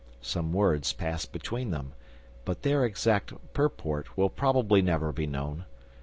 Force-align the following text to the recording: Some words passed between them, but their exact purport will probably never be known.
Some 0.23 0.51
words 0.51 0.93
passed 0.93 1.31
between 1.31 1.69
them, 1.69 1.93
but 2.43 2.63
their 2.63 2.83
exact 2.85 3.33
purport 3.53 4.17
will 4.17 4.29
probably 4.31 4.81
never 4.81 5.11
be 5.11 5.27
known. 5.27 5.65